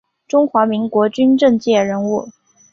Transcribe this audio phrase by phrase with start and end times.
[0.27, 2.29] 中华民国军政界人物。